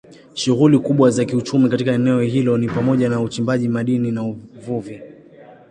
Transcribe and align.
Shughuli 0.33 0.79
kubwa 0.79 1.09
za 1.09 1.25
kiuchumi 1.25 1.69
katika 1.69 1.91
eneo 1.91 2.21
hilo 2.21 2.57
ni 2.57 2.67
pamoja 2.69 3.09
na 3.09 3.21
uchimbaji 3.21 3.67
madini 3.69 4.11
na 4.11 4.23
uvuvi. 4.23 5.01